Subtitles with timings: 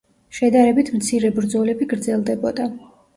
[0.35, 2.67] შედარებით მცირე ბრძოლები გრძელდებოდა.